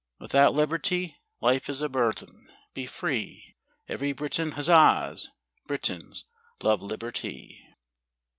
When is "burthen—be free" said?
1.87-3.55